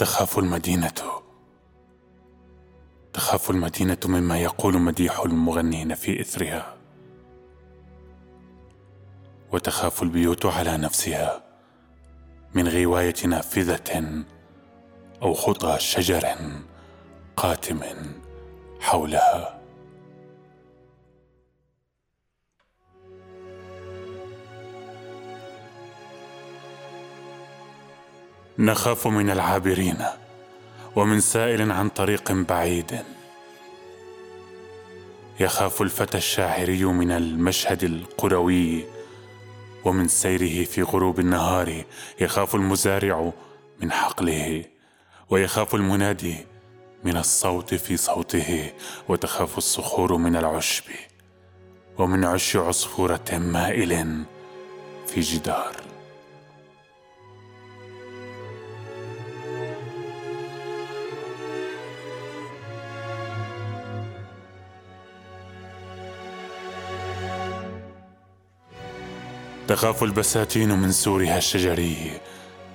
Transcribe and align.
تخاف 0.00 0.38
المدينة. 0.38 1.22
تخاف 3.12 3.50
المدينة 3.50 3.98
مما 4.04 4.38
يقول 4.38 4.78
مديح 4.78 5.20
المغنين 5.20 5.94
في 5.94 6.20
إثرها. 6.20 6.74
وتخاف 9.52 10.02
البيوت 10.02 10.46
على 10.46 10.76
نفسها 10.76 11.42
من 12.54 12.68
غواية 12.68 13.14
نافذة 13.26 14.24
أو 15.22 15.34
خطى 15.34 15.76
شجر 15.78 16.36
قاتم 17.36 17.80
حولها. 18.80 19.59
نخاف 28.60 29.06
من 29.06 29.30
العابرين 29.30 29.96
ومن 30.96 31.20
سائل 31.20 31.72
عن 31.72 31.88
طريق 31.88 32.32
بعيد. 32.32 33.04
يخاف 35.40 35.82
الفتى 35.82 36.18
الشاعري 36.18 36.84
من 36.84 37.10
المشهد 37.10 37.84
القروي 37.84 38.84
ومن 39.84 40.08
سيره 40.08 40.64
في 40.64 40.82
غروب 40.82 41.20
النهار. 41.20 41.84
يخاف 42.20 42.54
المزارع 42.54 43.32
من 43.82 43.92
حقله 43.92 44.64
ويخاف 45.30 45.74
المنادي 45.74 46.36
من 47.04 47.16
الصوت 47.16 47.74
في 47.74 47.96
صوته. 47.96 48.72
وتخاف 49.08 49.58
الصخور 49.58 50.16
من 50.16 50.36
العشب 50.36 50.84
ومن 51.98 52.24
عش 52.24 52.56
عصفورة 52.56 53.30
مائل 53.32 54.24
في 55.06 55.20
جدار. 55.20 55.89
تخاف 69.70 70.02
البساتين 70.02 70.78
من 70.78 70.92
سورها 70.92 71.38
الشجري 71.38 72.20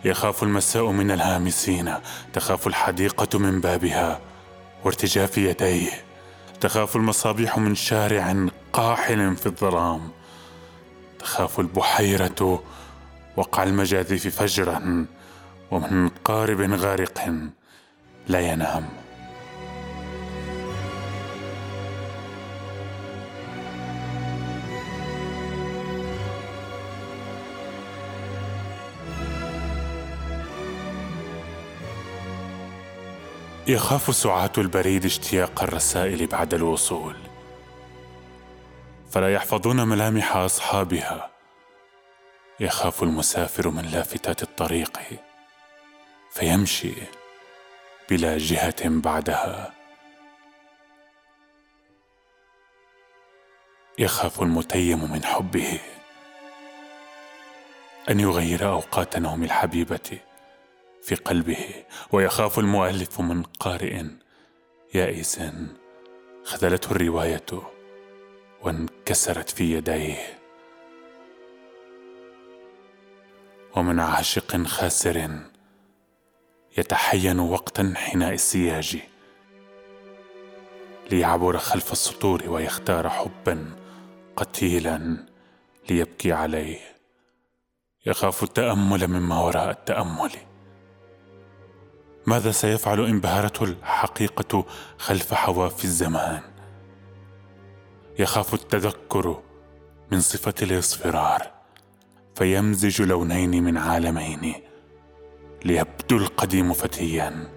يخاف 0.06 0.44
المساء 0.44 0.92
من 0.92 1.12
الهامسين 1.12 1.94
تخاف 2.34 2.68
الحديقة 2.68 3.40
من 3.40 3.62
بابها 3.62 4.22
وارتجاف 4.84 5.38
يديه 5.38 5.92
تخاف 6.62 6.96
المصابيح 6.96 7.58
من 7.58 7.76
شارع 7.76 8.48
قاحل 8.74 9.36
في 9.36 9.46
الظلام 9.46 10.10
تخاف 11.20 11.60
البحيرة 11.60 12.64
وقع 13.38 13.64
المجاذيف 13.64 14.28
فجرا 14.28 15.06
ومن 15.72 16.10
قارب 16.10 16.62
غارق 16.62 17.34
لا 18.28 18.40
ينام. 18.40 19.05
يخاف 33.68 34.16
سعاة 34.16 34.52
البريد 34.58 35.06
اشتياق 35.06 35.64
الرسائل 35.64 36.28
بعد 36.28 36.54
الوصول. 36.54 37.16
فلا 39.12 39.34
يحفظون 39.34 39.88
ملامح 39.88 40.36
أصحابها. 40.36 41.32
يخاف 42.60 43.04
المسافر 43.04 43.70
من 43.70 43.86
لافتات 43.86 44.44
الطريق. 44.44 45.00
فيمشي 46.32 46.94
بلا 48.10 48.38
جهة 48.38 48.90
بعدها. 48.90 49.74
يخاف 54.00 54.42
المتيم 54.42 55.12
من 55.12 55.24
حبه. 55.24 55.80
أن 58.10 58.20
يغير 58.20 58.70
أوقات 58.70 59.18
نوم 59.18 59.44
الحبيبة. 59.44 60.20
في 61.06 61.16
قلبه 61.16 61.86
ويخاف 62.12 62.60
المؤلف 62.60 63.22
من 63.22 63.44
قارئ. 63.44 64.04
يائس 64.94 65.40
خذلته 66.44 66.92
الرواية 66.92 67.46
وانكسرت 68.62 69.50
في 69.50 69.74
يديه. 69.74 70.40
ومن 73.76 74.00
عاشق 74.00 74.58
خاسر 74.68 75.30
يتحين 76.78 77.40
وقت 77.40 77.80
انحناء 77.80 78.34
السياج. 78.34 78.98
ليعبر 81.12 81.58
خلف 81.58 81.92
السطور 81.92 82.44
ويختار 82.48 83.10
حبا 83.10 83.76
قتيلا 84.36 85.26
ليبكي 85.90 86.32
عليه. 86.32 86.80
يخاف 88.06 88.44
التأمل 88.44 89.08
مما 89.08 89.42
وراء 89.42 89.70
التأمل. 89.70 90.32
ماذا 92.28 92.52
سيفعل 92.52 93.06
إن 93.06 93.20
بهرته 93.20 93.64
الحقيقة 93.64 94.66
خلف 94.98 95.34
حواف 95.34 95.84
الزمان؟ 95.84 96.42
يخاف 98.20 98.54
التذكر 98.54 99.42
من 100.12 100.20
صفة 100.20 100.54
الإصفرار 100.62 101.52
فيمزج 102.36 103.02
لونين 103.02 103.64
من 103.64 103.78
عالمين 103.78 104.54
ليبدو 105.66 106.18
القديم 106.18 106.74
فتيا 106.74 107.50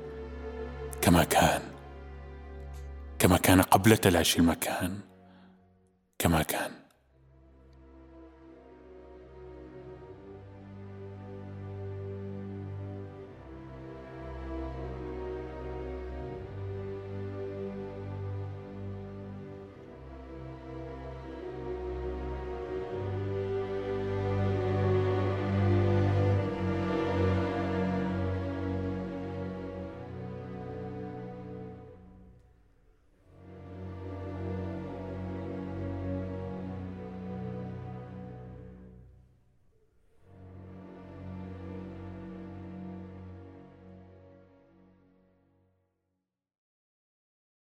كما 1.00 1.24
كان 1.24 1.62
كما 3.18 3.36
كان 3.36 3.62
قبل 3.62 3.96
تلاشي 3.96 4.38
المكان 4.38 5.00
كما 6.18 6.42
كان. 6.42 6.87